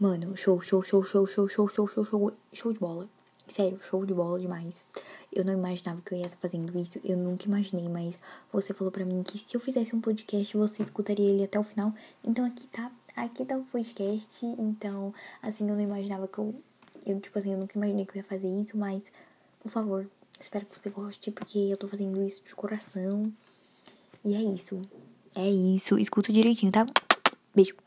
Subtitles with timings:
[0.00, 3.06] Mano, show, show, show, show, show, show, show, show, show, show de bola.
[3.46, 4.82] Sério, show de bola demais.
[5.30, 6.98] Eu não imaginava que eu ia estar fazendo isso.
[7.04, 8.18] Eu nunca imaginei, mas
[8.50, 11.62] você falou para mim que se eu fizesse um podcast, você escutaria ele até o
[11.62, 11.92] final.
[12.24, 14.46] Então aqui tá, aqui tá o podcast.
[14.46, 16.54] Então, assim, eu não imaginava que eu.
[17.04, 19.02] Eu, tipo assim, eu nunca imaginei que eu ia fazer isso, mas,
[19.62, 20.08] por favor,
[20.40, 23.30] espero que você goste, porque eu tô fazendo isso de coração.
[24.24, 24.80] E é isso.
[25.36, 25.98] É isso.
[25.98, 26.86] Escuta direitinho, tá?
[27.54, 27.76] Beijo.